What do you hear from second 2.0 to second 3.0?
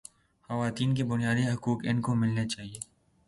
کو ملنے چاہیے